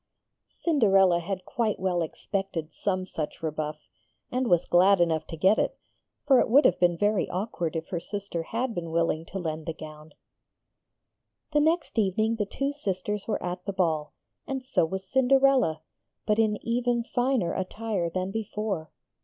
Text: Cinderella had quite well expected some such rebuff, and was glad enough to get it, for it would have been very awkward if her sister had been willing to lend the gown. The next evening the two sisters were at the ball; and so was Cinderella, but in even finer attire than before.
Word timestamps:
Cinderella 0.47 1.19
had 1.19 1.45
quite 1.45 1.79
well 1.79 2.01
expected 2.01 2.73
some 2.73 3.05
such 3.05 3.43
rebuff, 3.43 3.77
and 4.31 4.47
was 4.47 4.65
glad 4.65 4.99
enough 4.99 5.27
to 5.27 5.37
get 5.37 5.59
it, 5.59 5.77
for 6.25 6.39
it 6.39 6.49
would 6.49 6.65
have 6.65 6.79
been 6.79 6.97
very 6.97 7.29
awkward 7.29 7.75
if 7.75 7.89
her 7.89 7.99
sister 7.99 8.41
had 8.41 8.73
been 8.73 8.89
willing 8.89 9.25
to 9.25 9.37
lend 9.37 9.67
the 9.67 9.75
gown. 9.75 10.13
The 11.53 11.59
next 11.59 11.99
evening 11.99 12.37
the 12.37 12.47
two 12.47 12.73
sisters 12.73 13.27
were 13.27 13.43
at 13.43 13.63
the 13.65 13.73
ball; 13.73 14.13
and 14.47 14.65
so 14.65 14.85
was 14.85 15.07
Cinderella, 15.07 15.81
but 16.25 16.39
in 16.39 16.57
even 16.65 17.03
finer 17.03 17.53
attire 17.53 18.09
than 18.09 18.31
before. 18.31 18.89